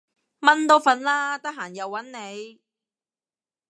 [0.39, 2.59] 蚊都瞓喇，得閒又搵你